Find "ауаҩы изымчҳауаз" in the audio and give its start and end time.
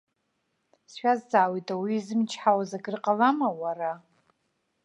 1.73-2.71